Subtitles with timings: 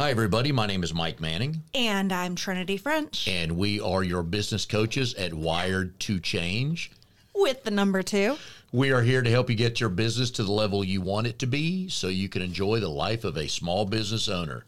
[0.00, 0.52] Hi, everybody.
[0.52, 5.12] My name is Mike Manning, And I'm Trinity French and we are your business coaches
[5.14, 6.92] at Wired to Change.
[7.34, 8.36] with the number two.
[8.72, 11.38] We are here to help you get your business to the level you want it
[11.40, 14.64] to be so you can enjoy the life of a small business owner.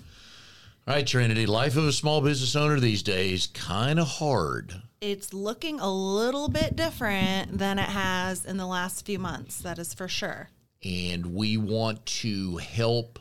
[0.89, 4.83] All right, Trinity, life of a small business owner these days kind of hard.
[5.01, 9.79] It's looking a little bit different than it has in the last few months, that
[9.79, 10.49] is for sure.
[10.83, 13.19] and we want to help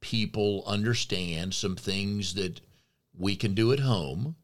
[0.00, 2.60] people understand some things that
[3.16, 4.36] we can do at home.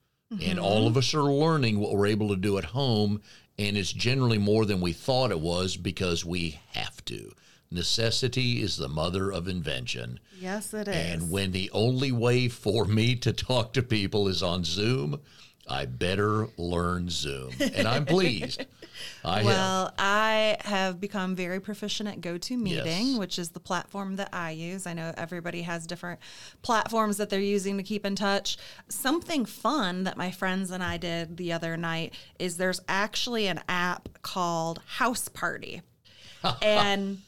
[0.42, 0.88] And all mm-hmm.
[0.88, 3.23] of us are learning what we're able to do at home.
[3.59, 7.30] And it's generally more than we thought it was because we have to.
[7.70, 10.20] Necessity is the mother of invention.
[10.41, 10.95] Yes, it is.
[10.95, 15.20] And when the only way for me to talk to people is on Zoom,
[15.68, 17.52] I better learn Zoom.
[17.74, 18.66] And I'm pleased.
[19.24, 19.45] I have.
[19.45, 23.19] well, I have become very proficient at GoToMeeting, Yes.
[23.19, 24.87] which is the platform that I use.
[24.87, 26.20] I know everybody has different
[26.62, 28.56] platforms that they're using to keep in touch.
[28.88, 33.60] Something fun that my friends and I did the other night is there's actually an
[33.68, 35.82] app called House Party.
[36.62, 37.18] and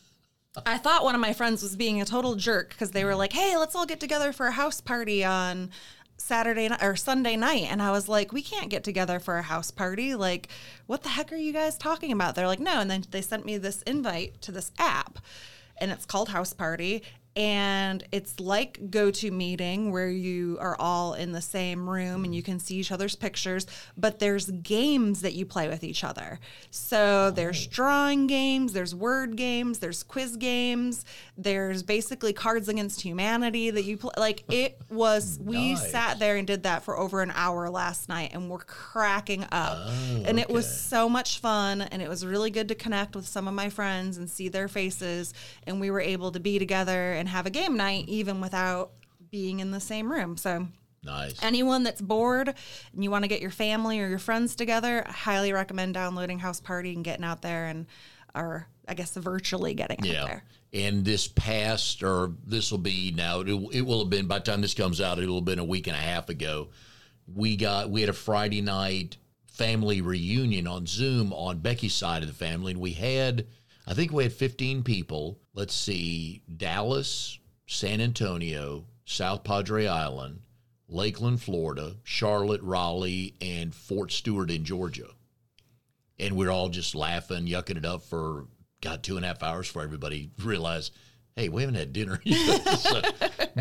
[0.67, 3.33] I thought one of my friends was being a total jerk because they were like,
[3.33, 5.71] "Hey, let's all get together for a house party on
[6.19, 9.71] Saturday or Sunday night." And I was like, "We can't get together for a house
[9.71, 10.15] party.
[10.15, 10.49] Like,
[10.87, 13.47] what the heck are you guys talking about?" They're like, "No." And then they sent
[13.47, 15.19] me this invite to this app,
[15.79, 17.03] and it's called House Party.
[17.39, 22.34] And it's like go to meeting where you are all in the same room and
[22.34, 23.64] you can see each other's pictures,
[23.97, 26.41] but there's games that you play with each other.
[26.72, 27.70] So there's oh.
[27.70, 31.05] drawing games, there's word games, there's quiz games,
[31.36, 34.14] there's basically Cards Against Humanity that you play.
[34.16, 35.92] Like it was, we Nice.
[35.92, 39.77] sat there and did that for over an hour last night and we're cracking up.
[39.78, 43.28] Oh, and it was so much fun and it was really good to connect with
[43.28, 45.33] some of my friends and see their faces.
[45.69, 48.91] And we were able to be together and have a game night even without
[49.31, 50.37] being in the same room.
[50.37, 50.67] So
[51.05, 51.43] nice.
[51.43, 52.55] anyone that's bored
[52.93, 56.39] and you want to get your family or your friends together, I highly recommend downloading
[56.39, 57.87] House Party and getting out there and
[58.34, 60.25] or I guess virtually getting out Yeah.
[60.25, 60.44] there.
[60.72, 64.45] And this past, or this will be now, it, it will have been, by the
[64.45, 66.69] time this comes out, it'll have been a week and a half ago.
[67.34, 69.16] We got, we had a Friday night
[69.47, 72.72] family reunion on Zoom on Becky's side of the family.
[72.72, 73.47] And we had,
[73.88, 75.41] I think we had 15 people.
[75.54, 80.41] Let's see, Dallas, San Antonio, South Padre Island,
[80.88, 85.09] Lakeland, Florida, Charlotte, Raleigh, and Fort Stewart in Georgia
[86.19, 88.47] and we're all just laughing, yucking it up for
[88.81, 90.93] God two and a half hours for everybody realized,
[91.37, 92.65] hey, we haven't had dinner yet.
[92.78, 93.03] So-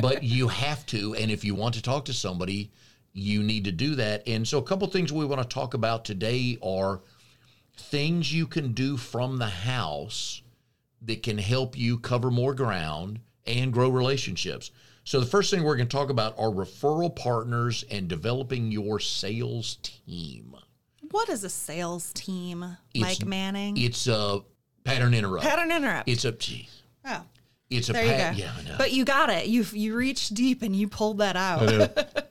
[0.02, 2.72] but you have to, and if you want to talk to somebody,
[3.14, 4.28] you need to do that.
[4.28, 7.02] And so, a couple things we want to talk about today are
[7.78, 10.42] things you can do from the house
[11.04, 14.72] that can help you cover more ground and grow relationships.
[15.04, 19.00] So, the first thing we're going to talk about are referral partners and developing your
[19.00, 20.56] sales team.
[21.12, 23.78] What is a sales team, It's- Mike Manning?
[23.78, 24.42] It's a
[24.84, 25.46] pattern interrupt.
[25.46, 26.10] Pattern interrupt.
[26.10, 26.82] It's a geez.
[27.06, 27.22] oh,
[27.70, 28.44] It's a there you go.
[28.46, 28.76] yeah, I know.
[28.78, 29.48] But you got it.
[29.48, 31.62] You you reached deep and you pulled that out.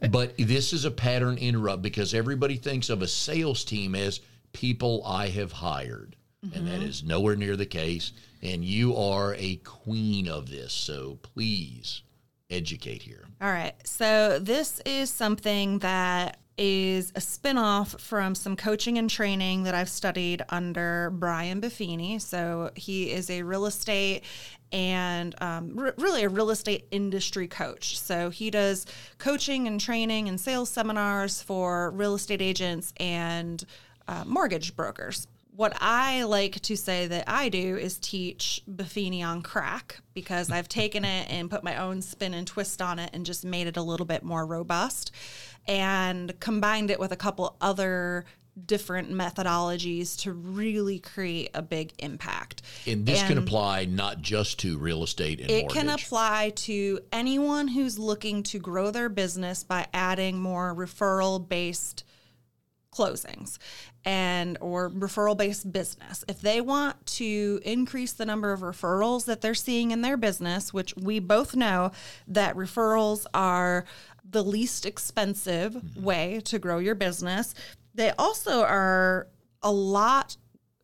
[0.11, 4.21] but this is a pattern interrupt because everybody thinks of a sales team as
[4.57, 6.67] people I have hired, and Mm-hmm.
[6.67, 8.13] that is nowhere near the case.
[8.43, 12.03] And you are a queen of this, so please
[12.49, 13.25] educate here.
[13.43, 13.75] All right.
[13.85, 19.91] So this is something that is a spin-off from some coaching and training that I've
[19.91, 22.19] studied under Brian Buffini.
[22.21, 24.23] So he is a real estate
[24.73, 27.99] and um, re- really a real estate industry coach.
[27.99, 28.87] So he does
[29.19, 33.63] coaching and training and sales seminars for real estate agents and
[34.09, 35.27] uh, mortgage brokers.
[35.55, 40.69] What I like to say that I do is teach Buffini on crack because I've
[40.69, 43.79] taken it and put my own spin and twist on it and just made it
[43.79, 45.13] a little bit more robust
[45.67, 48.27] and combined it with a couple other
[48.65, 52.63] different methodologies to really create a big impact.
[52.87, 55.77] And this can apply not just to real estate and It mortgage.
[55.77, 62.05] can apply to anyone who's looking to grow their business by adding more referral based
[62.93, 63.59] closings
[64.07, 66.25] and or referral based business.
[66.29, 70.73] If they want to increase the number of referrals that they're seeing in their business,
[70.73, 71.91] which we both know
[72.29, 73.85] that referrals are
[74.29, 76.03] the least expensive mm-hmm.
[76.03, 77.53] way to grow your business,
[77.95, 79.27] they also are
[79.63, 80.37] a lot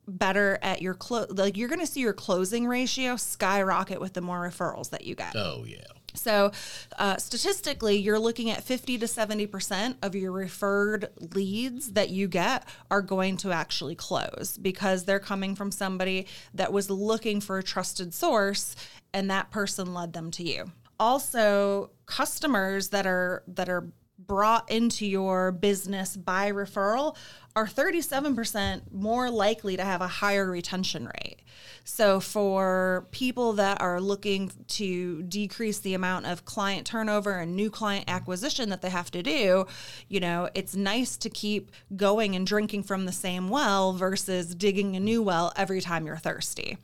[0.08, 4.20] better at your close like you're going to see your closing ratio skyrocket with the
[4.20, 5.32] more referrals that you get.
[5.36, 5.78] oh yeah.
[6.14, 6.53] So,
[6.99, 12.67] uh, statistically, you're looking at 50 to 70% of your referred leads that you get
[12.91, 17.62] are going to actually close because they're coming from somebody that was looking for a
[17.62, 18.76] trusted source
[19.14, 20.73] and that person led them to you.
[21.00, 23.91] also customers that are that are
[24.26, 27.16] brought into your business by referral
[27.54, 31.40] are 37% more likely to have a higher retention rate.
[31.84, 37.70] So, for people that are looking to decrease the amount of client turnover and new
[37.70, 39.66] client acquisition that they have to do,
[40.08, 44.94] you know, it's nice to keep going and drinking from the same well versus digging
[44.96, 46.78] a new well every time you're thirsty.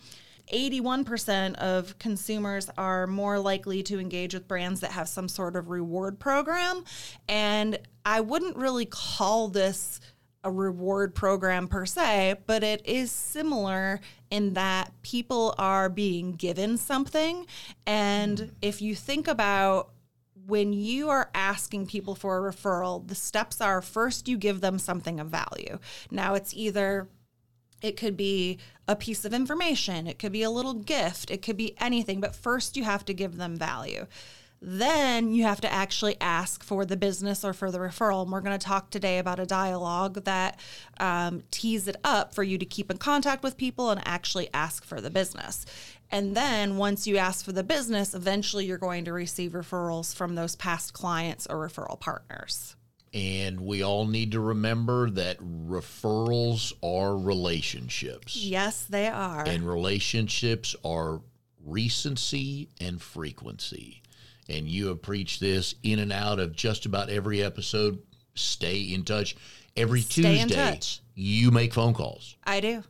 [0.52, 5.68] 81% of consumers are more likely to engage with brands that have some sort of
[5.68, 6.84] reward program.
[7.28, 10.00] And I wouldn't really call this
[10.44, 14.00] a reward program per se, but it is similar
[14.30, 17.46] in that people are being given something.
[17.86, 19.90] And if you think about
[20.46, 24.78] when you are asking people for a referral, the steps are first you give them
[24.78, 25.78] something of value.
[26.10, 27.08] Now it's either
[27.82, 31.56] it could be a piece of information, it could be a little gift, it could
[31.56, 34.06] be anything, but first you have to give them value.
[34.60, 38.22] Then you have to actually ask for the business or for the referral.
[38.22, 40.58] And we're going to talk today about a dialogue that
[40.98, 44.84] um, tees it up for you to keep in contact with people and actually ask
[44.84, 45.64] for the business.
[46.10, 50.34] And then once you ask for the business, eventually you're going to receive referrals from
[50.34, 52.74] those past clients or referral partners.
[53.14, 58.36] And we all need to remember that referrals are relationships.
[58.36, 59.44] Yes, they are.
[59.46, 61.20] And relationships are
[61.64, 64.02] recency and frequency.
[64.48, 67.98] And you have preached this in and out of just about every episode.
[68.34, 69.36] Stay in touch.
[69.76, 71.00] Every Stay in Tuesday, touch.
[71.14, 72.36] you make phone calls.
[72.44, 72.82] I do.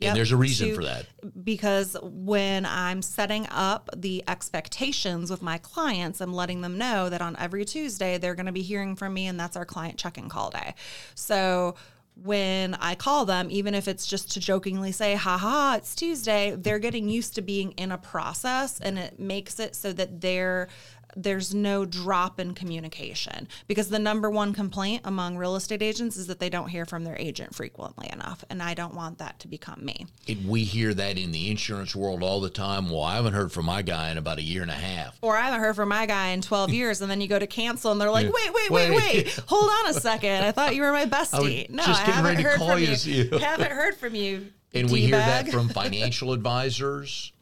[0.00, 1.06] Yep, and there's a reason to- for that.
[1.44, 7.20] because when I'm setting up the expectations with my clients, I'm letting them know that
[7.20, 10.28] on every Tuesday they're going to be hearing from me, and that's our client check-in
[10.28, 10.74] call day.
[11.14, 11.74] So
[12.22, 16.56] when I call them, even if it's just to jokingly say, ha ha, it's Tuesday,
[16.58, 20.68] they're getting used to being in a process and it makes it so that they're
[21.16, 26.26] there's no drop in communication because the number one complaint among real estate agents is
[26.26, 29.48] that they don't hear from their agent frequently enough and I don't want that to
[29.48, 30.06] become me.
[30.26, 32.90] It, we hear that in the insurance world all the time.
[32.90, 35.18] Well, I haven't heard from my guy in about a year and a half.
[35.22, 37.00] or I haven't heard from my guy in 12 years.
[37.00, 39.40] And then you go to cancel and they're like, wait, wait, wait, Wait.
[39.46, 40.44] Hold on a second.
[40.44, 41.68] I thought you were my bestie.
[41.70, 43.38] No, just I haven't ready to heard call from you you.
[43.38, 44.46] haven't heard from you.
[44.74, 47.32] And we hear that from financial advisors.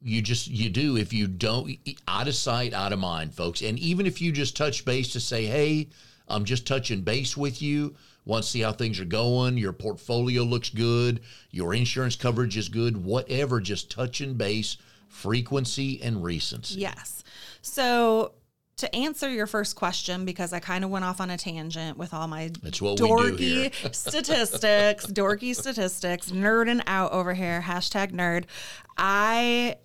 [0.00, 3.62] You just you do if you don't out of sight, out of mind, folks.
[3.62, 5.88] And even if you just touch base to say, "Hey,
[6.28, 7.94] I'm just touching base with you.
[8.24, 9.56] Want to see how things are going?
[9.56, 11.20] Your portfolio looks good.
[11.50, 13.02] Your insurance coverage is good.
[13.02, 14.76] Whatever, just touching base,
[15.08, 16.80] frequency and recency.
[16.80, 17.24] Yes.
[17.62, 18.34] So
[18.76, 22.12] to answer your first question, because I kind of went off on a tangent with
[22.12, 28.12] all my That's what we do dorky statistics, dorky statistics, nerding out over here, hashtag
[28.12, 28.44] nerd.
[28.98, 29.76] I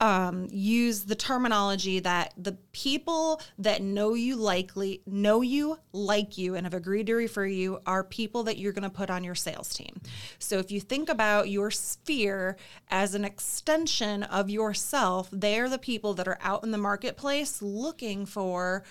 [0.00, 6.54] um, use the terminology that the people that know you likely know you like you
[6.54, 9.34] and have agreed to refer you are people that you're going to put on your
[9.34, 10.00] sales team.
[10.38, 12.56] So if you think about your sphere
[12.88, 18.24] as an extension of yourself, they're the people that are out in the marketplace looking
[18.24, 18.84] for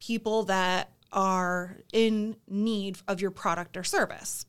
[0.00, 4.46] people that are in need of your product or service.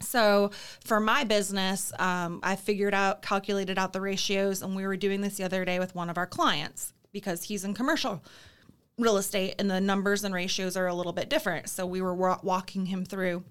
[0.00, 0.50] So
[0.84, 5.20] for my business, um, I figured out, calculated out the ratios, and we were doing
[5.20, 8.22] this the other day with one of our clients because he's in commercial
[8.98, 11.68] real estate and the numbers and ratios are a little bit different.
[11.68, 13.44] So we were wa- walking him through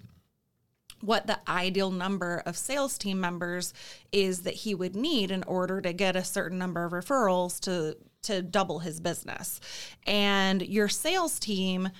[1.00, 3.74] what the ideal number of sales team members
[4.10, 7.96] is that he would need in order to get a certain number of referrals to
[8.22, 9.60] to double his business.
[10.06, 11.90] And your sales team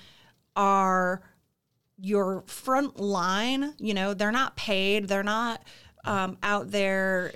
[0.55, 1.21] are
[1.97, 5.63] your front line, you know, they're not paid, they're not
[6.05, 7.33] um, out there,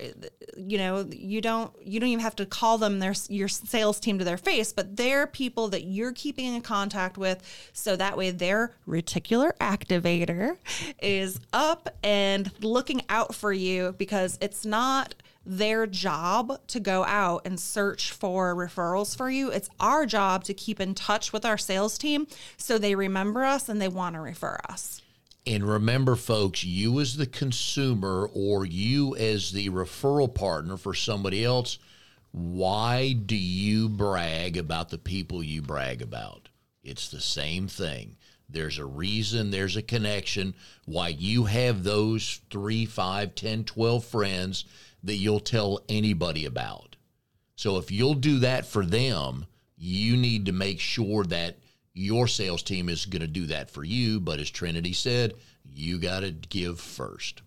[0.56, 4.18] you know, you don't you don't even have to call them their your sales team
[4.18, 8.30] to their face, but they're people that you're keeping in contact with, so that way
[8.30, 10.56] their reticular activator
[11.02, 17.42] is up and looking out for you because it's not their job to go out
[17.44, 19.50] and search for referrals for you.
[19.50, 23.68] It's our job to keep in touch with our sales team so they remember us
[23.68, 25.00] and they want to refer us.
[25.50, 31.44] And remember, folks, you as the consumer or you as the referral partner for somebody
[31.44, 31.80] else,
[32.30, 36.50] why do you brag about the people you brag about?
[36.84, 38.14] It's the same thing.
[38.48, 40.54] There's a reason, there's a connection
[40.84, 44.66] why you have those three, five, 10, 12 friends
[45.02, 46.94] that you'll tell anybody about.
[47.56, 51.58] So if you'll do that for them, you need to make sure that
[51.94, 54.20] your sales team is going to do that for you.
[54.20, 55.34] But as Trinity said,
[55.72, 57.42] you got to give first.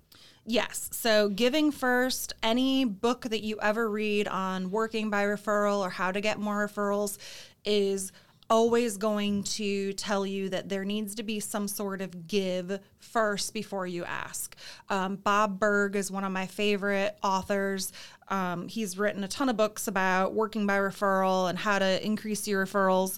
[0.46, 0.90] Yes.
[0.92, 6.12] So, Giving First, any book that you ever read on working by referral or how
[6.12, 7.18] to get more referrals
[7.64, 8.12] is
[8.50, 13.54] always going to tell you that there needs to be some sort of give first
[13.54, 14.56] before you ask.
[14.90, 17.94] Um, Bob Burg is one of my favorite authors.
[18.28, 22.48] Um, he's written a ton of books about working by referral and how to increase
[22.48, 23.18] your referrals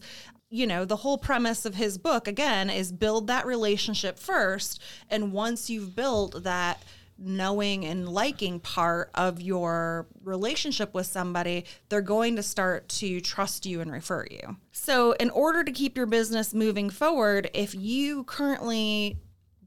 [0.56, 4.82] you know, the whole premise of his book, again, is build that relationship first.
[5.10, 6.82] And once you've built that
[7.18, 13.66] knowing and liking part of your relationship with somebody, they're going to start to trust
[13.66, 14.56] you and refer you.
[14.72, 19.18] So, in order to keep your business moving forward, if you currently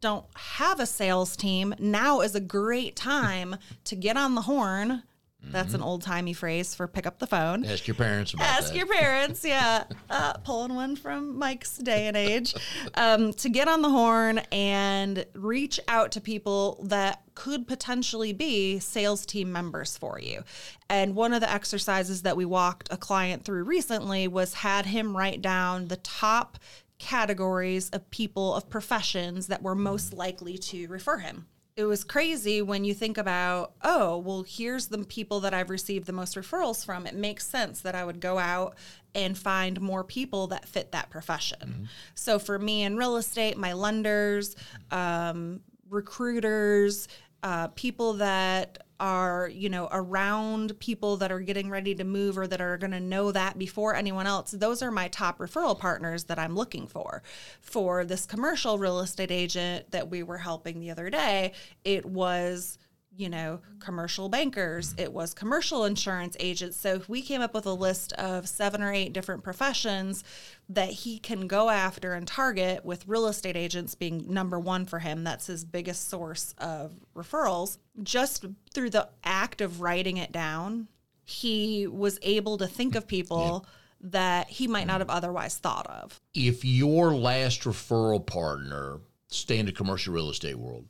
[0.00, 5.02] don't have a sales team, now is a great time to get on the horn
[5.50, 7.64] that's an old timey phrase for pick up the phone.
[7.64, 8.76] Ask your parents about Ask that.
[8.76, 9.84] your parents, yeah.
[10.10, 12.54] Uh, pulling one from Mike's day and age.
[12.94, 18.78] Um, to get on the horn and reach out to people that could potentially be
[18.78, 20.42] sales team members for you.
[20.88, 25.16] And one of the exercises that we walked a client through recently was had him
[25.16, 26.58] write down the top
[26.98, 31.46] categories of people of professions that were most likely to refer him
[31.78, 36.06] it was crazy when you think about, oh, well, here's the people that I've received
[36.06, 37.06] the most referrals from.
[37.06, 38.74] It makes sense that I would go out
[39.14, 41.60] and find more people that fit that profession.
[41.60, 41.84] Mm-hmm.
[42.16, 44.56] So for me in real estate, my lenders,
[44.90, 47.06] um, recruiters,
[47.44, 52.46] uh, people that are you know around people that are getting ready to move or
[52.46, 56.24] that are going to know that before anyone else those are my top referral partners
[56.24, 57.22] that i'm looking for.
[57.60, 61.52] For this commercial real estate agent that we were helping the other day
[61.84, 62.78] it was
[63.18, 66.78] you know, commercial bankers, it was commercial insurance agents.
[66.78, 70.22] So if we came up with a list of seven or eight different professions
[70.68, 75.00] that he can go after and target, with real estate agents being number one for
[75.00, 75.24] him.
[75.24, 77.78] That's his biggest source of referrals.
[78.04, 80.86] Just through the act of writing it down,
[81.24, 83.62] he was able to think of people.
[83.64, 86.20] Yep that he might not have otherwise thought of.
[86.32, 90.86] If your last referral partner, stay in the commercial real estate world,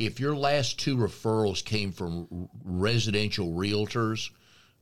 [0.00, 4.30] if your last two referrals came from residential realtors,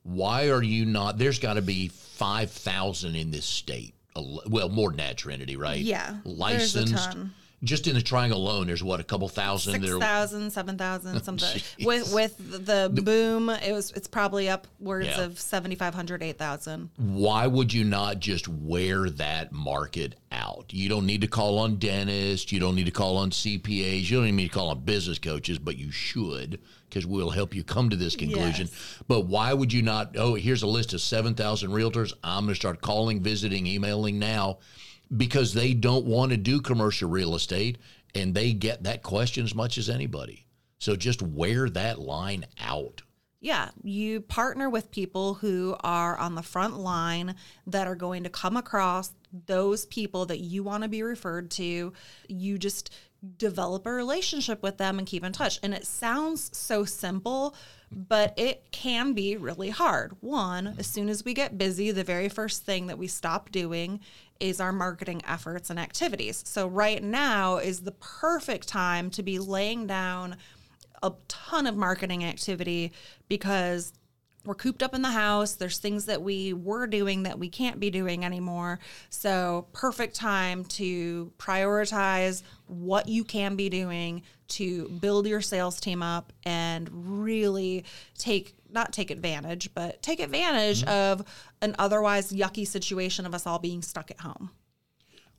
[0.05, 1.19] why are you not?
[1.19, 3.95] There's got to be 5,000 in this state.
[4.17, 5.81] Well, more than that, Trinity, right?
[5.81, 6.19] Yeah.
[6.25, 7.17] Licensed
[7.65, 11.61] just in the triangle alone, there's what a couple thousand, six thousand, seven thousand, something.
[11.85, 15.23] with with the boom, it was it's probably upwards yeah.
[15.23, 16.91] of 7,500, 8,000.
[16.97, 20.67] Why would you not just wear that market out?
[20.71, 22.53] You don't need to call on dentists.
[22.53, 24.09] You don't need to call on CPAs.
[24.09, 27.55] You don't even need to call on business coaches, but you should because we'll help
[27.55, 28.69] you come to this conclusion.
[28.71, 29.03] Yes.
[29.09, 30.17] But why would you not?
[30.17, 32.13] Oh, here's a list of seven thousand realtors.
[32.23, 34.59] I'm going to start calling, visiting, emailing now
[35.17, 37.79] because they don't want to do commercial real estate
[38.15, 40.47] and they get that question as much as anybody.
[40.79, 43.03] So just wear that line out.
[43.41, 47.37] Yeah, you partner with people who are on the front line
[47.69, 49.13] that are going to come across
[49.47, 51.93] those people that you want to be referred to.
[52.29, 52.91] You just
[53.37, 55.61] develop a relationship with them and keep in touch.
[55.63, 57.55] And it sounds so simple,
[57.93, 60.17] but it can be really hard.
[60.21, 64.01] One, as soon as we get busy, the very first thing that we stop doing
[64.41, 66.43] is our marketing efforts and activities.
[66.47, 70.37] So, right now is the perfect time to be laying down
[71.03, 72.93] a ton of marketing activity
[73.29, 73.93] because
[74.45, 75.55] we're cooped up in the house.
[75.55, 78.79] There's things that we were doing that we can't be doing anymore.
[79.11, 86.03] So, perfect time to prioritize what you can be doing to build your sales team
[86.03, 87.85] up and really
[88.17, 91.21] take not take advantage, but take advantage mm-hmm.
[91.21, 91.27] of
[91.63, 94.51] an otherwise yucky situation of us all being stuck at home.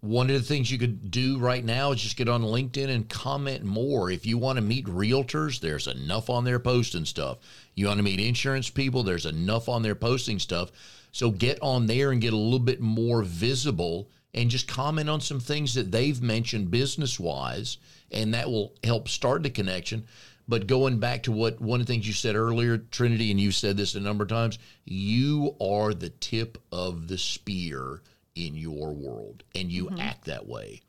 [0.02, 3.10] One of the things you could do right now is just get on LinkedIn and
[3.10, 4.10] comment more.
[4.10, 7.40] If you want to meet realtors, there's enough on there posting stuff.
[7.76, 10.72] You want to meet insurance people, there's enough on there posting stuff.
[11.12, 15.20] So get on there and get a little bit more visible and just comment on
[15.20, 17.78] some things that they've mentioned business wise,
[18.12, 20.06] and that will help start the connection.
[20.50, 23.52] But going back to what one of the things you said earlier, Trinity, and you
[23.52, 28.02] said this a number of times, you are the tip of the spear
[28.34, 30.00] in your world, and you mm-hmm.
[30.00, 30.82] act that way,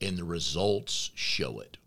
[0.00, 1.78] and the results show it,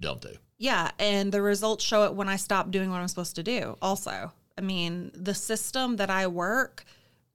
[0.00, 0.38] don't they?
[0.56, 3.76] Yeah, and the results show it when I stop doing what I'm supposed to do.
[3.82, 6.86] Also, I mean, the system that I work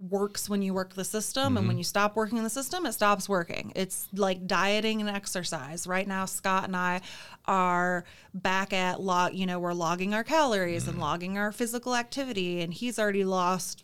[0.09, 1.57] works when you work the system mm-hmm.
[1.57, 1.79] and when mm-hmm.
[1.79, 6.07] you stop working in the system it stops working it's like dieting and exercise right
[6.07, 6.99] now scott and i
[7.45, 10.91] are back at log you know we're logging our calories mm-hmm.
[10.91, 13.83] and logging our physical activity and he's already lost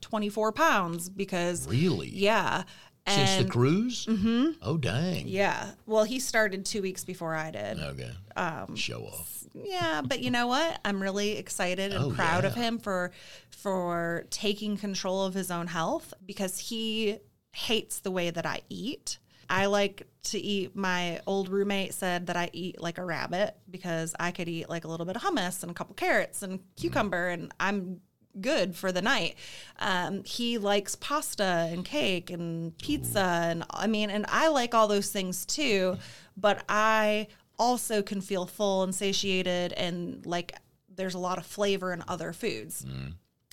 [0.00, 2.62] 24 pounds because really yeah
[3.08, 4.06] Since the cruise?
[4.06, 4.50] Mm-hmm.
[4.62, 5.28] Oh, dang.
[5.28, 5.70] Yeah.
[5.86, 7.78] Well, he started two weeks before I did.
[7.78, 8.10] Okay.
[8.36, 9.44] Um, Show off.
[9.54, 10.80] Yeah, but you know what?
[10.84, 13.12] I'm really excited and Oh, proud of him for
[13.50, 17.18] for taking control of his own health because he
[17.52, 19.18] hates the way that I eat.
[19.48, 20.74] I like to eat.
[20.76, 24.84] My old roommate said that I eat like a rabbit because I could eat like
[24.84, 28.00] a little bit of hummus and a couple carrots and cucumber, and I'm
[28.40, 29.36] good for the night.
[29.78, 34.88] Um, he likes pasta and cake and pizza, and I mean, and I like all
[34.88, 35.96] those things too.
[36.36, 37.28] But I
[37.58, 40.54] also can feel full and satiated, and like
[40.94, 42.84] there's a lot of flavor in other foods.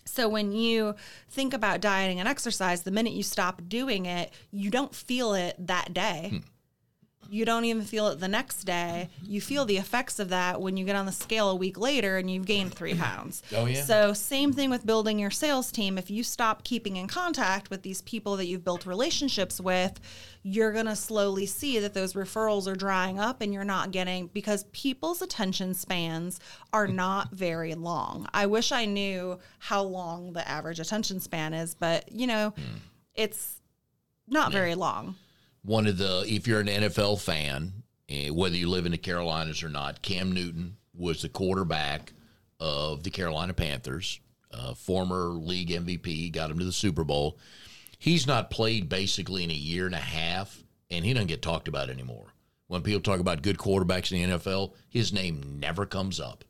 [0.05, 0.95] So when you
[1.29, 5.55] think about dieting and exercise, the minute you stop doing it, you don't feel it
[5.59, 6.41] that day.
[7.33, 9.09] You don't even feel it the next day.
[9.23, 12.17] You feel the effects of that when you get on the scale a week later
[12.17, 13.41] and you've gained three pounds.
[13.55, 13.83] Oh, yeah.
[13.83, 15.97] So same thing with building your sales team.
[15.97, 19.99] If you stop keeping in contact with these people that you've built relationships with,
[20.41, 24.27] you're going to slowly see that those referrals are drying up and you're not getting
[24.27, 26.39] because people's attention spans
[26.73, 28.27] are not very long.
[28.33, 32.77] I wish I knew how long the average attention span is, but you know, hmm.
[33.15, 33.61] it's
[34.27, 35.15] not very long.
[35.63, 39.63] One of the if you're an NFL fan, eh, whether you live in the Carolinas
[39.63, 42.13] or not, Cam Newton was the quarterback
[42.60, 44.20] of the Carolina Panthers,
[44.51, 47.38] uh, former league MVP, got him to the Super Bowl.
[47.98, 51.67] He's not played basically in a year and a half, and he doesn't get talked
[51.67, 52.27] about anymore.
[52.67, 56.43] When people talk about good quarterbacks in the NFL, his name never comes up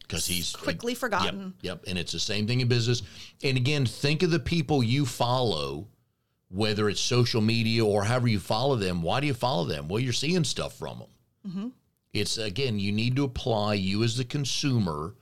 [0.00, 1.54] because he's Quickly forgotten.
[1.62, 1.84] Yep, yep.
[1.88, 3.02] And it's the same thing in business.
[3.42, 5.88] And again, think of the people you follow,
[6.52, 9.02] whether it's social media or however you follow them.
[9.02, 9.88] Why do you follow them?
[9.88, 11.08] Well, you're seeing stuff from them.
[11.48, 11.68] Mm-hmm.
[12.12, 15.14] It's again, you need to apply you as the consumer.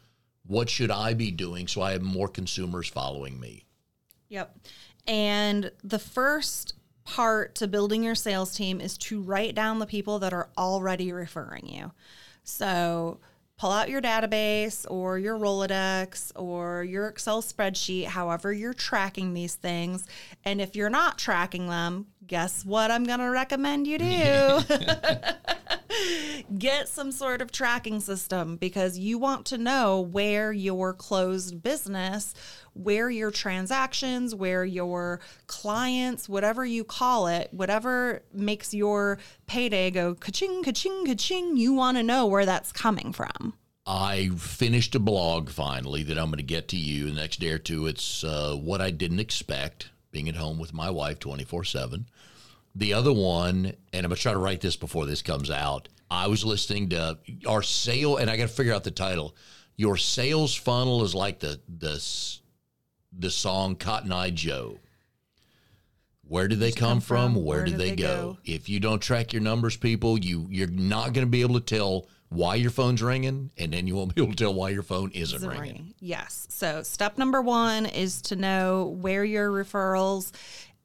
[0.47, 3.65] What should I be doing so I have more consumers following me?
[4.29, 4.59] Yep.
[5.07, 10.19] And the first part to building your sales team is to write down the people
[10.19, 11.93] that are already referring you.
[12.43, 13.21] So
[13.61, 19.55] pull out your database or your Rolodex or your Excel spreadsheet, however you're tracking these
[19.55, 20.07] things.
[20.47, 24.61] And if you're not tracking them, guess what I'm going to recommend you do?
[26.59, 32.33] get some sort of tracking system because you want to know where your closed business,
[32.75, 40.15] where your transactions, where your clients, whatever you call it, whatever makes your payday go
[40.15, 43.55] ka-ching, ka-ching, ka-ching, you want to know where that's coming from.
[43.87, 47.51] I finished a blog finally that I'm going to get to you the next day
[47.51, 47.87] or two.
[47.87, 52.07] It's uh, what I didn't expect being at home with my wife 24 7.
[52.75, 55.89] The other one, and I'm going to try to write this before this comes out.
[56.11, 59.35] I was listening to our sale, and I got to figure out the title.
[59.77, 61.99] Your sales funnel is like the the
[63.17, 64.79] the song Cotton Eye Joe.
[66.27, 67.35] Where do they come, come from?
[67.35, 67.45] from?
[67.45, 68.39] Where, do they, go?
[68.45, 71.65] If you don't track your numbers, people, you you're not going to be able to
[71.65, 74.85] tell why your phone's ringing, and then you won't be able to tell why your
[74.85, 75.65] phone isn't Isn't ringing.
[75.65, 75.95] ringing.
[75.99, 76.47] Yes.
[76.49, 80.31] So step number one is to know where your referrals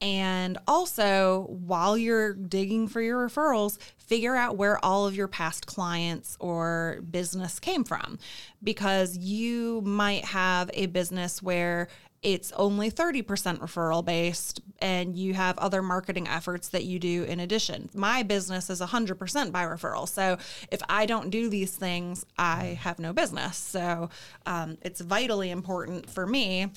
[0.02, 5.68] and also while you're digging for your referrals, figure out where all of your past
[5.68, 8.20] clients or business came from
[8.62, 11.88] because you might have a business where
[12.26, 13.24] it's only 30%
[13.60, 17.88] referral based and you have other marketing efforts that you do in addition.
[17.94, 20.10] My business is 100% by referral.
[20.10, 20.38] So
[20.72, 23.58] if I don't do these things, I have no business.
[23.58, 24.10] So
[24.48, 26.72] um, it's vitally important for me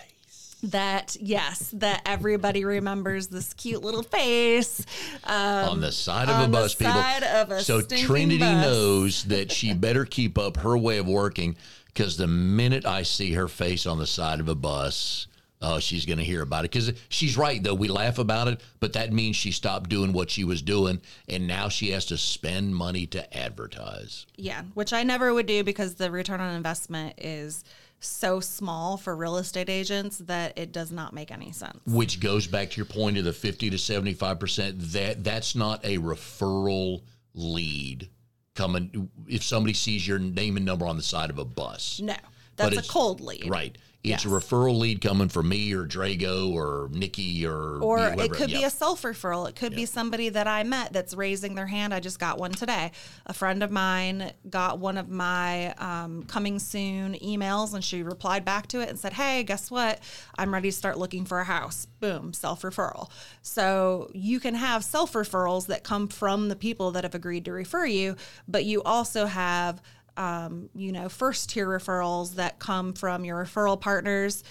[0.60, 4.84] that yes that everybody remembers this cute little face
[5.22, 6.92] um, on the side of a bus, people.
[6.92, 8.66] a so Trinity bus.
[8.66, 11.56] knows that she better keep up her way of working
[11.86, 15.27] because the minute I see her face on the side of a bus,
[15.60, 16.70] oh, she's going to hear about it.
[16.70, 17.74] Because she's right, though.
[17.74, 21.46] We laugh about it, but that means she stopped doing what she was doing, and
[21.46, 24.26] now she has to spend money to advertise.
[24.36, 27.64] Yeah, which I never would do because the return on investment is
[28.00, 31.80] so small for real estate agents that it does not make any sense.
[31.86, 34.76] Which goes back to your point of the fifty to seventy five percent.
[34.92, 37.02] That that's not a referral
[37.34, 38.08] lead
[38.54, 39.10] coming.
[39.26, 42.14] If somebody sees your name and number on the side of a bus, No,
[42.56, 43.48] that's a cold lead.
[43.48, 43.76] Right.
[44.14, 48.22] It's a referral lead coming from me or Drago or Nikki or Or whoever.
[48.22, 49.48] it could be a self referral.
[49.48, 51.92] It could be somebody that I met that's raising their hand.
[51.94, 52.92] I just got one today.
[53.26, 58.44] A friend of mine got one of my um, coming soon emails and she replied
[58.44, 60.00] back to it and said, Hey, guess what?
[60.36, 61.86] I'm ready to start looking for a house.
[62.00, 63.10] Boom, self referral.
[63.42, 67.52] So you can have self referrals that come from the people that have agreed to
[67.52, 68.16] refer you,
[68.46, 69.82] but you also have
[70.18, 74.44] um, you know, first tier referrals that come from your referral partners.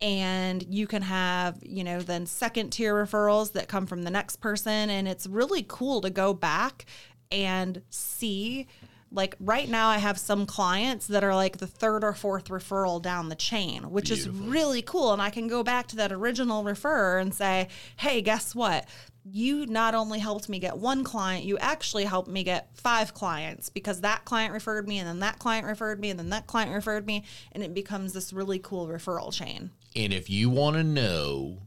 [0.00, 4.36] And you can have you know then second tier referrals that come from the next
[4.36, 4.90] person.
[4.90, 6.84] And it's really cool to go back
[7.32, 8.68] and see
[9.10, 13.00] like right now i have some clients that are like the third or fourth referral
[13.00, 14.34] down the chain which Beautiful.
[14.34, 15.12] is really cool.
[15.12, 18.86] And i can go back to that original referrer and say hey guess what
[19.32, 23.68] you not only helped me get one client, you actually helped me get five clients
[23.68, 26.72] because that client referred me, and then that client referred me, and then that client
[26.72, 29.70] referred me, and it becomes this really cool referral chain.
[29.96, 31.62] And if you want to know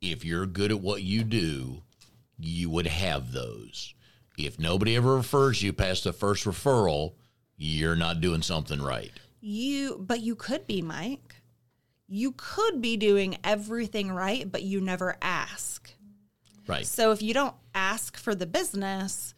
[0.00, 1.82] if you're good at what you do,
[2.38, 3.94] you would have those.
[4.38, 7.14] If nobody ever refers you past the first referral,
[7.56, 9.12] you're not doing something right.
[9.40, 11.36] You, but you could be, Mike.
[12.06, 15.85] You could be doing everything right, but you never ask.
[16.66, 16.86] Right.
[16.86, 19.34] So if you don't ask for the business,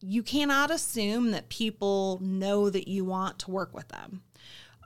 [0.00, 4.22] you cannot assume that people know that you want to work with them.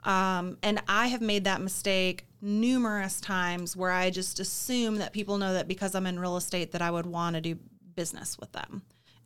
[0.03, 5.37] Um, and I have made that mistake numerous times where I just assume that people
[5.37, 7.59] know that because I'm in real estate that I would want to do
[7.95, 8.81] business with them.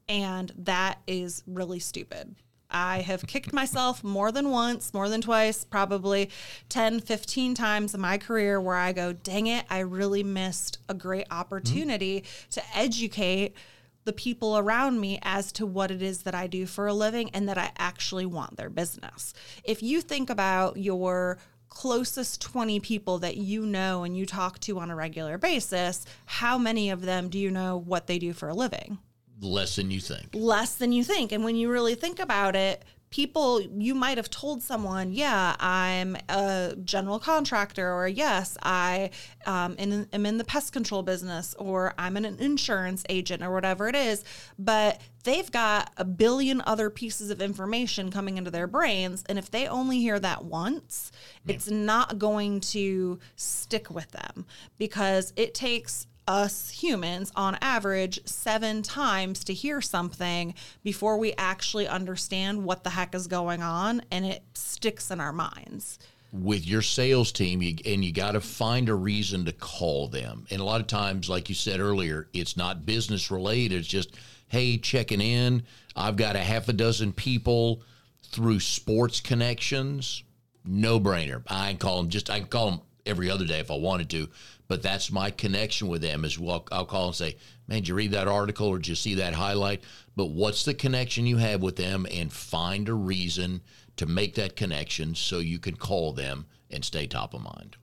[0.10, 2.36] And that is really stupid.
[2.76, 6.30] I have kicked myself more than once, more than twice, probably
[6.68, 10.94] 10, 15 times in my career where I go, dang it, I really missed a
[10.94, 12.50] great opportunity mm-hmm.
[12.50, 13.56] to educate
[14.04, 17.30] the people around me as to what it is that I do for a living
[17.30, 19.34] and that I actually want their business.
[19.64, 21.38] If you think about your
[21.70, 26.58] closest 20 people that you know and you talk to on a regular basis, how
[26.58, 28.98] many of them do you know what they do for a living?
[29.42, 30.30] Less than you think.
[30.34, 31.32] Less than you think.
[31.32, 32.84] And when you really think about it,
[33.16, 39.10] people you might have told someone yeah i'm a general contractor or yes i
[39.46, 43.88] um, in, am in the pest control business or i'm an insurance agent or whatever
[43.88, 44.24] it is
[44.60, 49.50] but they've got a billion other pieces of information coming into their brains and if
[49.50, 51.12] they only hear that once
[51.46, 51.56] yeah.
[51.56, 54.46] it's not going to stick with them
[54.78, 61.88] because it takes us humans on average seven times to hear something before we actually
[61.88, 66.00] understand what the heck is going on and it sticks in our minds.
[66.32, 70.46] With your sales team you, and you got to find a reason to call them.
[70.50, 74.16] And a lot of times like you said earlier it's not business related it's just
[74.48, 75.64] hey checking in.
[75.96, 77.82] I've got a half a dozen people
[78.24, 80.24] through sports connections.
[80.66, 83.70] No brainer i can call them just i can call them every other day if
[83.70, 84.28] i wanted to
[84.68, 86.68] but that's my connection with them is well.
[86.72, 89.34] I'll call and say, man, did you read that article or did you see that
[89.34, 89.84] highlight?
[90.16, 93.62] But what's the connection you have with them and find a reason
[93.98, 97.78] to make that connection so you can call them and stay top of mind.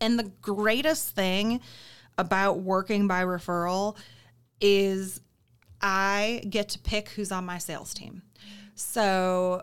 [0.00, 1.60] And the greatest thing
[2.18, 3.96] about working by referral
[4.60, 5.20] is
[5.80, 8.22] I get to pick who's on my sales team.
[8.74, 9.62] So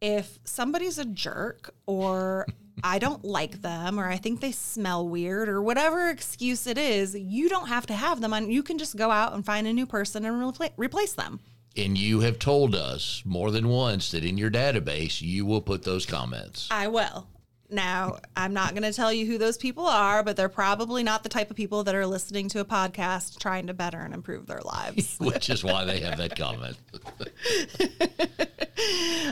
[0.00, 2.46] if somebody's a jerk or
[2.82, 7.14] I don't like them or I think they smell weird or whatever excuse it is,
[7.14, 8.50] you don't have to have them on.
[8.50, 11.40] You can just go out and find a new person and repla- replace them.
[11.76, 15.84] And you have told us more than once that in your database, you will put
[15.84, 16.68] those comments.
[16.70, 17.26] I will.
[17.72, 21.22] Now, I'm not going to tell you who those people are, but they're probably not
[21.22, 24.46] the type of people that are listening to a podcast trying to better and improve
[24.46, 25.16] their lives.
[25.20, 26.76] Which is why they have that comment.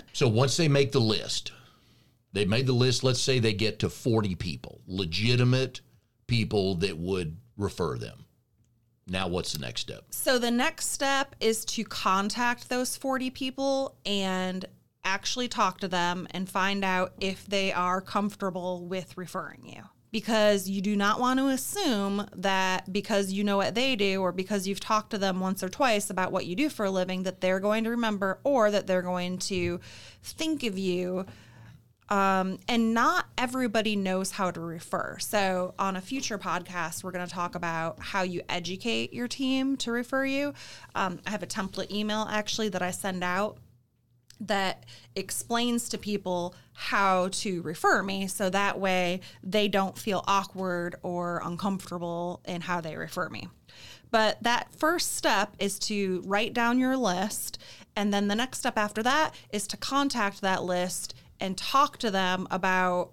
[0.12, 1.50] so once they make the list,
[2.32, 3.04] they made the list.
[3.04, 5.80] Let's say they get to 40 people, legitimate
[6.26, 8.24] people that would refer them.
[9.06, 10.04] Now, what's the next step?
[10.10, 14.66] So, the next step is to contact those 40 people and
[15.02, 19.82] actually talk to them and find out if they are comfortable with referring you.
[20.10, 24.32] Because you do not want to assume that because you know what they do or
[24.32, 27.24] because you've talked to them once or twice about what you do for a living,
[27.24, 29.80] that they're going to remember or that they're going to
[30.22, 31.26] think of you
[32.08, 35.18] um, and not everybody knows how to refer.
[35.20, 39.76] So, on a future podcast, we're going to talk about how you educate your team
[39.78, 40.54] to refer you.
[40.94, 43.58] Um, I have a template email actually that I send out
[44.40, 44.84] that
[45.16, 51.42] explains to people how to refer me so that way they don't feel awkward or
[51.44, 53.48] uncomfortable in how they refer me.
[54.10, 57.58] But that first step is to write down your list.
[57.96, 62.10] And then the next step after that is to contact that list and talk to
[62.10, 63.12] them about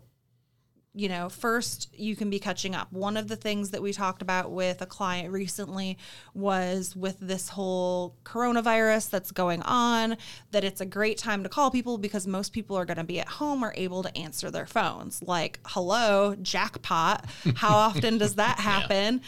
[0.95, 2.91] you know, first you can be catching up.
[2.91, 5.97] One of the things that we talked about with a client recently
[6.33, 10.15] was with this whole coronavirus that's going on,
[10.51, 13.19] that it's a great time to call people because most people are going to be
[13.19, 15.21] at home or able to answer their phones.
[15.21, 17.25] Like, hello, jackpot.
[17.55, 19.21] How often does that happen?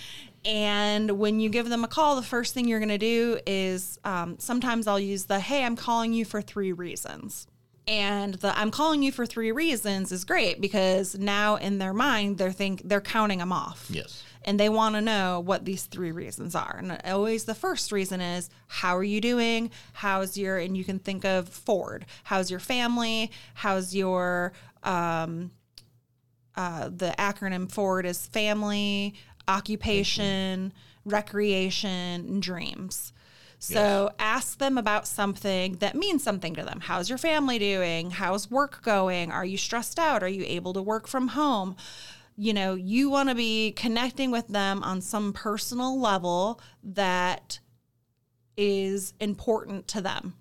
[0.45, 0.49] Yeah.
[0.49, 3.99] And when you give them a call, the first thing you're going to do is
[4.05, 7.47] um, sometimes I'll use the, hey, I'm calling you for three reasons
[7.87, 12.37] And the I'm calling you for three reasons is great because now in their mind
[12.37, 13.87] they're think they're counting them off.
[13.89, 14.23] Yes.
[14.43, 16.77] And they want to know what these three reasons are.
[16.77, 19.71] And always the first reason is how are you doing?
[19.93, 22.05] How's your and you can think of Ford.
[22.25, 23.31] How's your family?
[23.53, 25.51] How's your um
[26.57, 29.13] uh, the acronym Ford is family,
[29.47, 30.73] occupation,
[31.05, 33.13] recreation, and dreams.
[33.59, 36.79] So ask them about something that means something to them.
[36.79, 38.11] How's your family doing?
[38.11, 39.31] How's work going?
[39.31, 40.21] Are you stressed out?
[40.21, 41.75] Are you able to work from home?
[42.35, 47.59] You know, you want to be connecting with them on some personal level that
[48.55, 50.35] is important to them.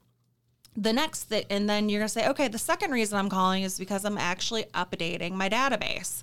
[0.77, 3.63] The next thing, and then you're going to say, okay, the second reason I'm calling
[3.63, 6.23] is because I'm actually updating my database.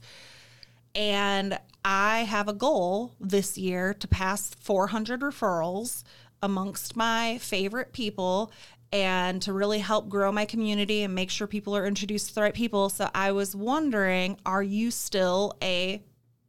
[0.94, 6.04] And I have a goal this year to pass 400 referrals
[6.44, 8.52] amongst my favorite people
[8.92, 12.42] and to really help grow my community and make sure people are introduced to the
[12.42, 12.90] right people.
[12.90, 16.04] So I was wondering, are you still a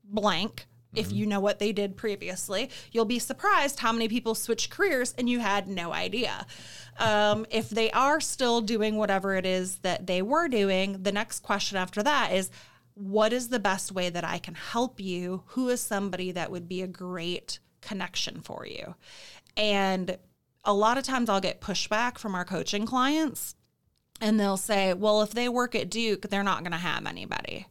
[0.04, 0.66] blank?
[0.94, 5.12] If you know what they did previously, you'll be surprised how many people switch careers
[5.18, 6.46] and you had no idea.
[6.98, 11.40] Um, if they are still doing whatever it is that they were doing, the next
[11.40, 12.50] question after that is
[12.94, 15.42] what is the best way that I can help you?
[15.46, 18.94] Who is somebody that would be a great connection for you?
[19.56, 20.18] And
[20.64, 23.54] a lot of times I'll get pushback from our coaching clients
[24.20, 27.66] and they'll say, well, if they work at Duke, they're not going to have anybody.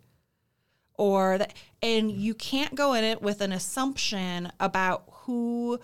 [0.96, 5.80] Or that, and you can't go in it with an assumption about who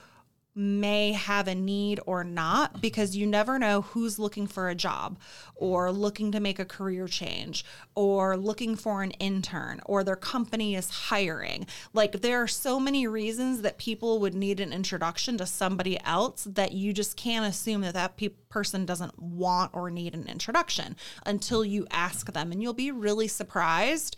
[0.59, 5.17] may have a need or not because you never know who's looking for a job
[5.55, 7.63] or looking to make a career change
[7.95, 11.65] or looking for an intern or their company is hiring.
[11.93, 16.43] Like there are so many reasons that people would need an introduction to somebody else
[16.43, 20.97] that you just can't assume that that pe- person doesn't want or need an introduction
[21.25, 24.17] until you ask them and you'll be really surprised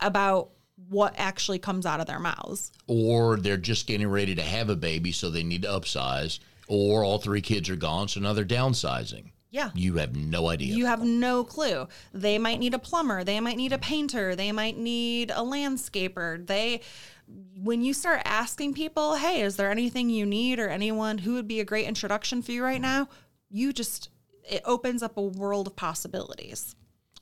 [0.00, 0.50] about
[0.88, 2.72] what actually comes out of their mouths.
[2.86, 6.38] Or they're just getting ready to have a baby, so they need to upsize.
[6.68, 9.32] Or all three kids are gone, so now they're downsizing.
[9.50, 9.70] Yeah.
[9.74, 10.74] You have no idea.
[10.74, 11.86] You have no clue.
[12.14, 16.44] They might need a plumber, they might need a painter, they might need a landscaper.
[16.46, 16.80] They
[17.56, 21.48] when you start asking people, "Hey, is there anything you need or anyone who would
[21.48, 23.08] be a great introduction for you right now?"
[23.50, 24.08] You just
[24.48, 26.74] it opens up a world of possibilities.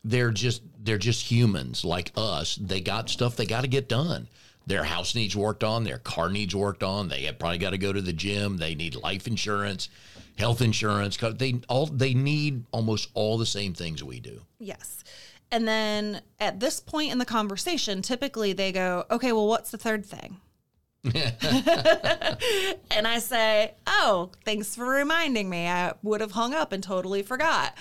[0.05, 2.57] They're just they're just humans like us.
[2.57, 4.29] They got stuff they got to get done.
[4.67, 5.85] Their house needs worked on.
[5.85, 7.09] Their car needs worked on.
[7.09, 8.59] They have probably got to go to the gym.
[8.59, 9.89] They need life insurance,
[10.39, 11.17] health insurance.
[11.17, 14.41] They all they need almost all the same things we do.
[14.59, 15.05] Yes.
[15.53, 19.79] And then at this point in the conversation, typically they go, okay, well, what's the
[19.79, 20.37] third thing?
[21.05, 21.15] and
[23.09, 25.67] I say, oh, thanks for reminding me.
[25.67, 27.75] I would have hung up and totally forgot.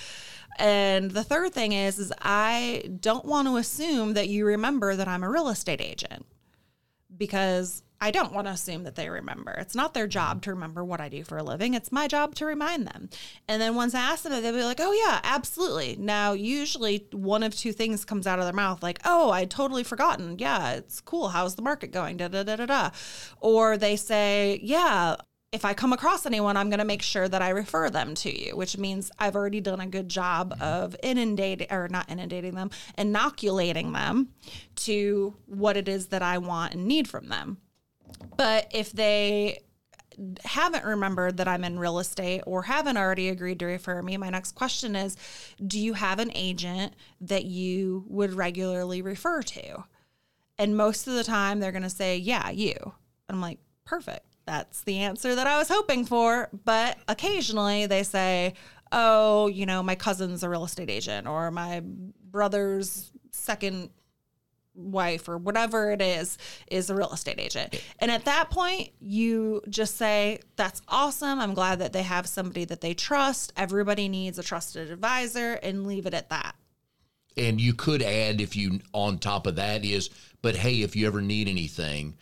[0.60, 5.08] And the third thing is, is I don't want to assume that you remember that
[5.08, 6.26] I'm a real estate agent
[7.18, 9.52] because I don't want to assume that they remember.
[9.52, 11.74] It's not their job to remember what I do for a living.
[11.74, 13.10] It's my job to remind them.
[13.48, 15.98] And then once I ask them, they'll be like, oh, yeah, absolutely.
[15.98, 19.84] Now, usually one of two things comes out of their mouth like, oh, I'd totally
[19.84, 20.40] forgotten.
[20.40, 21.30] Yeah, it's cool.
[21.30, 22.18] How's the market going?
[22.18, 22.90] Da da da da da.
[23.42, 25.18] Or they say, yeah,
[25.52, 28.46] if I come across anyone, I'm going to make sure that I refer them to
[28.46, 30.62] you, which means I've already done a good job mm-hmm.
[30.62, 34.30] of inundating or not inundating them, inoculating them
[34.78, 37.58] to what it is that I want and need from them.
[38.38, 39.60] But if they
[40.44, 44.30] haven't remembered that I'm in real estate or haven't already agreed to refer me, my
[44.30, 45.16] next question is
[45.66, 49.86] Do you have an agent that you would regularly refer to?
[50.58, 52.76] And most of the time, they're going to say, Yeah, you.
[52.84, 54.29] And I'm like, Perfect.
[54.50, 56.50] That's the answer that I was hoping for.
[56.66, 58.56] But occasionally they say,
[58.92, 63.92] Oh, you know, my cousin's a real estate agent or my brother's second
[64.74, 67.80] wife or whatever it is is a real estate agent.
[68.00, 71.40] And at that point, you just say, That's awesome.
[71.40, 73.54] I'm glad that they have somebody that they trust.
[73.56, 76.56] Everybody needs a trusted advisor and leave it at that.
[77.38, 80.10] And you could add, if you on top of that is,
[80.42, 82.16] but hey, if you ever need anything,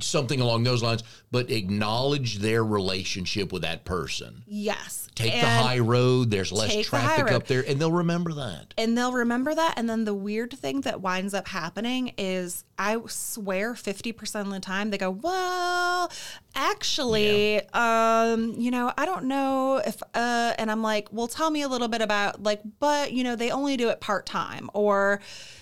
[0.00, 4.42] something along those lines, but acknowledge their relationship with that person.
[4.46, 5.08] Yes.
[5.14, 6.30] Take the high road.
[6.30, 8.72] There's less take the traffic up there, and they'll remember that.
[8.78, 9.74] and they'll remember that.
[9.76, 14.58] And then the weird thing that winds up happening is I swear 50% of the
[14.60, 16.10] time they go, Well,
[16.54, 21.62] actually um you know i don't know if uh and i'm like well tell me
[21.62, 25.20] a little bit about like but you know they only do it part-time or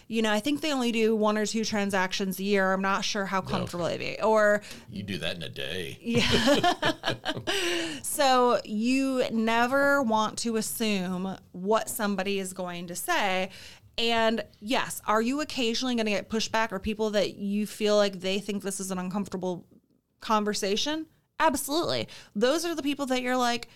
[0.08, 3.04] you know i think they only do one or two transactions a year i'm not
[3.04, 5.98] sure how comfortable they'd be or You do that in a day.
[6.00, 6.74] Yeah.
[8.02, 13.50] So you never want to assume what somebody is going to say.
[13.96, 18.20] And yes, are you occasionally going to get pushback or people that you feel like
[18.20, 19.66] they think this is an uncomfortable
[20.20, 21.06] conversation?
[21.38, 22.08] Absolutely.
[22.34, 23.68] Those are the people that you're like,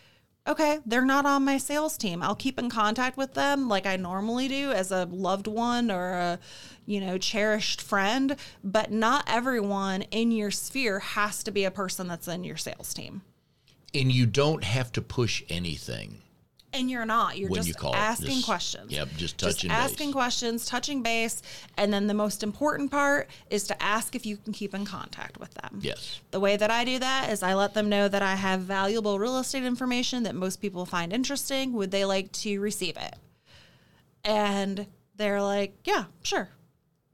[0.47, 2.23] okay, they're not on my sales team.
[2.23, 6.11] I'll keep in contact with them like I normally do as a loved one or
[6.11, 6.39] a,
[6.85, 12.09] you know, cherished friend, but not everyone in your sphere has to be a person
[12.09, 13.23] that's in your sales team.
[13.95, 16.21] And you don't have to push anything.
[16.75, 17.39] And you're not.
[17.39, 18.91] You're When just you asking just- questions.
[18.93, 20.13] yep, just touching Just asking base.
[20.15, 21.41] questions, touching base,
[21.77, 25.39] and then the most important part is to ask if you can keep in contact
[25.39, 25.79] with them.
[25.83, 26.21] Yes.
[26.33, 29.19] The way that I do that is I let them know that I have valuable
[29.21, 31.73] real estate information that most people find interesting.
[31.75, 33.15] Would they like to receive it?
[34.25, 36.49] And they're like, "Yeah, sure."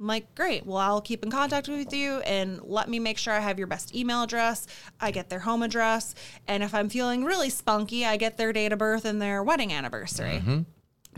[0.00, 0.64] I'm like, great.
[0.64, 3.66] Well, I'll keep in contact with you and let me make sure I have your
[3.66, 4.66] best email address.
[4.98, 6.14] I get their home address.
[6.48, 9.72] And if I'm feeling really spunky, I get their date of birth and their wedding
[9.72, 10.42] anniversary.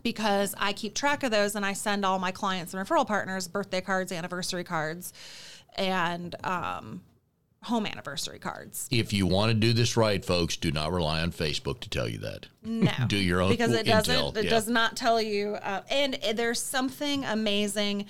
[0.03, 3.47] Because I keep track of those and I send all my clients and referral partners
[3.47, 5.13] birthday cards, anniversary cards,
[5.77, 7.03] and um,
[7.63, 8.89] home anniversary cards.
[8.91, 12.09] If you want to do this right, folks, do not rely on Facebook to tell
[12.09, 12.47] you that.
[12.65, 14.37] No, Do your own because it intel, doesn't.
[14.39, 14.51] It yeah.
[14.51, 15.55] does not tell you.
[15.55, 18.07] Uh, and there's something amazing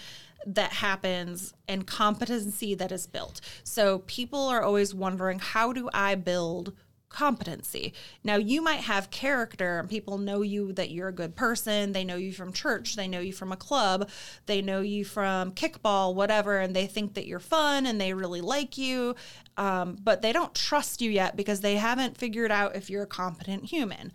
[0.46, 3.40] that happens and competency that is built.
[3.64, 6.74] So people are always wondering, how do I build?
[7.12, 7.92] competency.
[8.24, 11.92] Now you might have character and people know you that you're a good person.
[11.92, 14.08] They know you from church, they know you from a club,
[14.46, 18.40] they know you from kickball, whatever, and they think that you're fun and they really
[18.40, 19.14] like you.
[19.56, 23.06] Um, but they don't trust you yet because they haven't figured out if you're a
[23.06, 24.12] competent human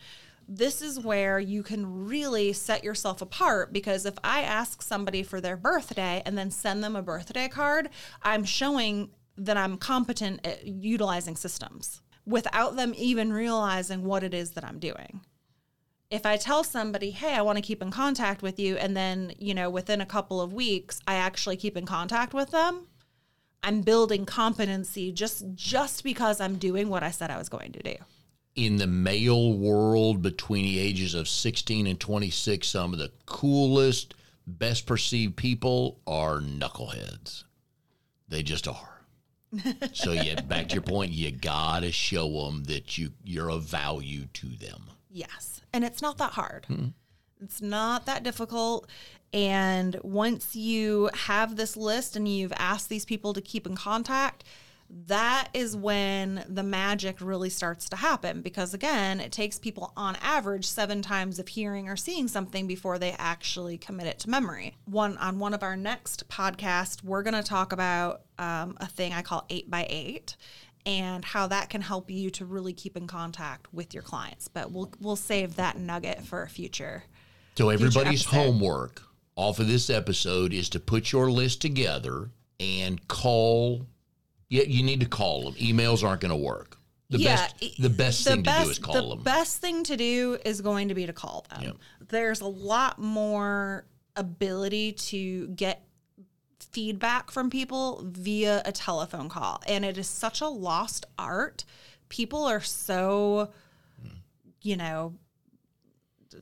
[0.48, 5.42] this is where you can really set yourself apart because if I ask somebody for
[5.42, 7.90] their birthday and then send them a birthday card,
[8.24, 14.52] I'm showing that I'm competent at utilizing systems without them even realizing what it is
[14.52, 15.22] that I'm doing.
[16.10, 19.34] If I tell somebody, "Hey, I want to keep in contact with you," and then,
[19.38, 22.88] you know, within a couple of weeks, I actually keep in contact with them,
[23.64, 27.84] I'm building competency just just because I'm doing what I said I was going to
[27.84, 27.96] do.
[28.58, 34.16] In the male world between the ages of 16 and 26, some of the coolest,
[34.48, 37.44] best perceived people are knuckleheads.
[38.28, 39.02] They just are.
[39.94, 44.26] so yeah, back to your point, you gotta show them that you you're of value
[44.34, 44.82] to them.
[45.10, 45.62] Yes.
[45.72, 46.66] And it's not that hard.
[46.66, 46.88] Hmm.
[47.40, 48.90] It's not that difficult.
[49.32, 54.44] And once you have this list and you've asked these people to keep in contact,
[54.90, 58.42] that is when the magic really starts to happen.
[58.42, 62.98] Because again, it takes people on average seven times of hearing or seeing something before
[62.98, 64.76] they actually commit it to memory.
[64.86, 69.14] One on one of our next podcasts, we're going to talk about um, a thing
[69.14, 70.36] I call eight by eight
[70.86, 74.48] and how that can help you to really keep in contact with your clients.
[74.48, 77.04] But we'll we'll save that nugget for a future.
[77.58, 78.38] So everybody's episode.
[78.38, 79.02] homework
[79.36, 83.86] off of this episode is to put your list together and call.
[84.50, 85.54] Yeah, you need to call them.
[85.56, 86.78] Emails aren't going to work.
[87.10, 89.18] The Yeah, best, the best thing to do is call the them.
[89.20, 91.64] The best thing to do is going to be to call them.
[91.64, 91.78] Yep.
[92.10, 95.84] There's a lot more ability to get
[96.60, 101.64] feedback from people via a telephone call, and it is such a lost art.
[102.10, 103.52] People are so,
[104.62, 105.14] you know,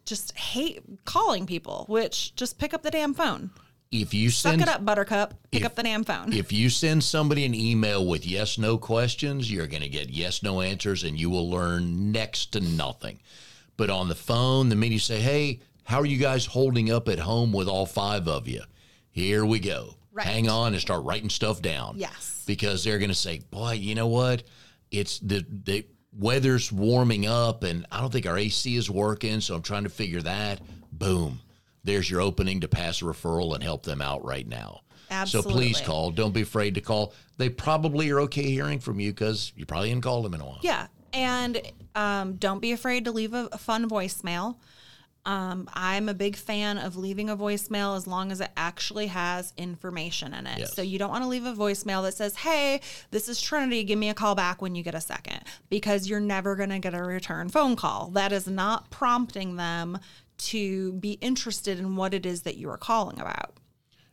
[0.06, 1.86] just hate calling people.
[1.88, 3.52] Which just pick up the damn phone.
[3.92, 5.34] If you send Suck it up, Buttercup.
[5.52, 6.34] Pick if- up the damn phone.
[6.34, 10.44] if you send somebody an email with yes no questions, you're going to get yes
[10.44, 13.20] no answers and you will learn next to nothing.
[13.78, 17.08] But on the phone, the minute you say, "Hey, how are you guys holding up
[17.10, 18.62] at home with all five of you?"
[19.12, 19.96] Here we go.
[20.12, 20.26] Right.
[20.26, 21.96] Hang on and start writing stuff down.
[21.98, 22.44] Yes.
[22.46, 24.44] Because they're going to say, "Boy, you know what?
[24.92, 25.86] It's the the
[26.18, 29.90] weather's warming up and I don't think our AC is working, so I'm trying to
[29.90, 30.62] figure that."
[30.94, 31.42] Boom.
[31.86, 34.82] There's your opening to pass a referral and help them out right now.
[35.12, 35.52] Absolutely.
[35.52, 36.12] So please call.
[36.12, 37.14] Don't be afraid to call.
[37.38, 40.46] They probably are okay hearing from you because you probably haven't called them in a
[40.46, 40.60] while.
[40.62, 40.88] Yeah.
[41.14, 41.62] And
[41.94, 44.58] um, don't be afraid to leave a, a fun voicemail.
[45.26, 49.54] Um, I'm a big fan of leaving a voicemail as long as it actually has
[49.58, 50.60] information in it.
[50.60, 50.76] Yes.
[50.76, 53.84] So you don't want to leave a voicemail that says, Hey, this is Trinity.
[53.84, 56.80] Give me a call back when you get a second, because you're never going to
[56.80, 58.10] get a return phone call.
[58.10, 59.98] That is not prompting them
[60.38, 63.58] to be interested in what it is that you are calling about.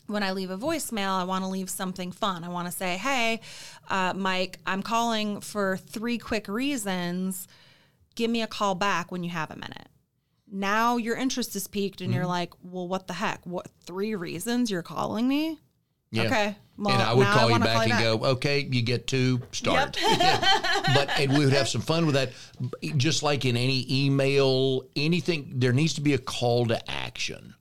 [0.07, 2.45] when I leave a voicemail, I want to leave something fun.
[2.45, 3.41] I want to say, hey,
[3.89, 7.47] uh, Mike, I'm calling for three quick reasons.
[8.15, 9.89] Give me a call back when you have a minute.
[10.51, 12.17] Now your interest is piqued and Mm-hmm.
[12.17, 13.47] you're like, well, what the heck?
[13.47, 15.61] What three reasons you're calling me?
[16.13, 16.23] Yeah.
[16.25, 16.57] Okay.
[16.79, 19.99] Well, and I would call you wanna back and go, okay, you get two, start.
[20.03, 20.83] Yeah.
[20.95, 22.31] But and we would have some fun with that.
[22.97, 27.55] Just like in any email, anything, there needs to be a call to action.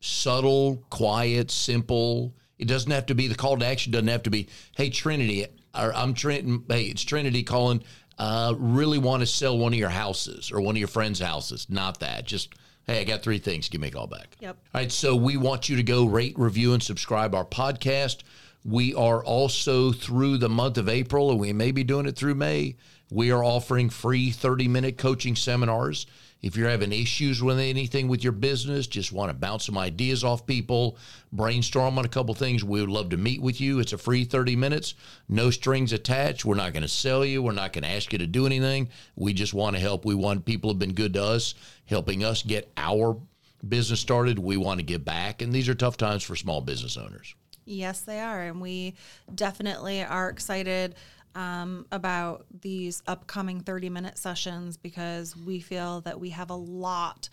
[0.00, 2.34] Subtle, quiet, simple.
[2.58, 3.92] It doesn't have to be the call to action.
[3.92, 6.64] Doesn't have to be, hey Trinity, or I'm Trenton.
[6.68, 7.82] Hey, it's Trinity calling.
[8.18, 11.66] Uh, really want to sell one of your houses or one of your friends' houses.
[11.68, 12.24] Not that.
[12.24, 12.54] Just
[12.86, 13.68] hey, I got three things.
[13.68, 14.36] Give me a call back.
[14.40, 14.56] Yep.
[14.74, 18.22] All right, so we want you to go rate, review, and subscribe our podcast.
[18.64, 22.34] We are also through the month of April, and we may be doing it through
[22.34, 22.76] May.
[23.10, 26.06] We are offering free 30 minute coaching seminars.
[26.42, 30.22] If you're having issues with anything with your business, just want to bounce some ideas
[30.22, 30.98] off people,
[31.32, 33.80] brainstorm on a couple things, we would love to meet with you.
[33.80, 34.94] It's a free 30 minutes,
[35.28, 36.44] no strings attached.
[36.44, 38.90] We're not going to sell you, we're not going to ask you to do anything.
[39.16, 40.04] We just want to help.
[40.04, 41.54] We want people have been good to us,
[41.86, 43.18] helping us get our
[43.66, 44.38] business started.
[44.38, 47.34] We want to give back, and these are tough times for small business owners.
[47.64, 48.42] Yes, they are.
[48.42, 48.94] And we
[49.34, 50.94] definitely are excited
[51.36, 57.28] um, about these upcoming 30 minute sessions because we feel that we have a lot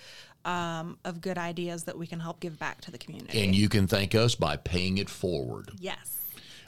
[0.45, 3.43] um, of good ideas that we can help give back to the community.
[3.43, 5.71] And you can thank us by paying it forward.
[5.79, 6.19] yes.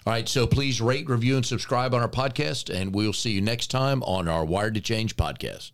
[0.07, 3.41] All right, so please rate, review, and subscribe on our podcast, and we'll see you
[3.41, 5.71] next time on our Wired to Change podcast.